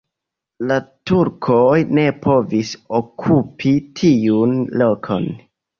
[0.71, 0.77] La
[1.11, 5.33] turkoj ne povis okupi tiun lokon.